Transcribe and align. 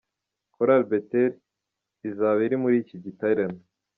Korali 0.55 0.85
Bethel 0.89 1.31
izaba 2.09 2.39
iri 2.47 2.57
muri 2.63 2.75
iki 2.83 2.95
giterane. 3.05 3.59